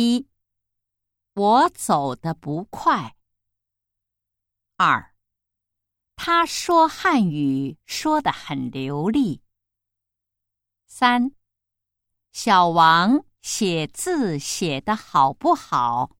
[0.00, 0.28] 一
[1.34, 3.16] 我走的不快
[4.76, 5.12] 二
[6.14, 9.42] 他说汉语说的很流利
[10.86, 11.32] 三
[12.30, 16.16] 小王写字写的好不好